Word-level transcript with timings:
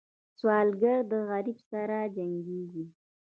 سوالګر 0.39 0.99
د 1.11 1.13
غربت 1.29 1.57
سره 1.71 1.97
جنګېږي 2.15 2.85